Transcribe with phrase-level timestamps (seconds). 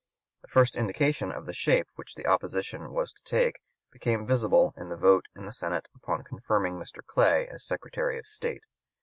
[0.41, 3.61] The first indication of the shape which the opposition was to take
[3.91, 7.05] became visible in the vote in the Senate upon confirming Mr.
[7.05, 8.63] Clay as Secretary of State.